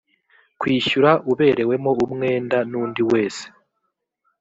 [0.59, 3.43] kwishyura uberewemo umwenda n undi wese